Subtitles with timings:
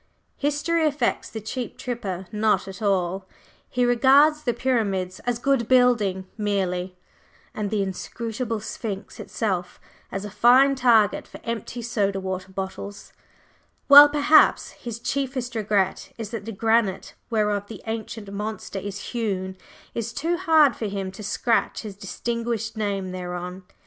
[0.37, 3.27] History affects the cheap tripper not at all;
[3.69, 6.97] he regards the Pyramids as "good building" merely,
[7.53, 9.79] and the inscrutable Sphinx itself
[10.11, 13.13] as a fine target for empty soda water bottles,
[13.87, 19.55] while perhaps his chiefest regret is that the granite whereof the ancient monster is hewn
[19.93, 23.61] is too hard for him to inscribe his distinguished name thereon.